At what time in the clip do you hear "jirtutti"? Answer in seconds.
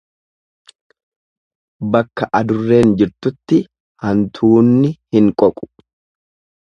3.01-3.61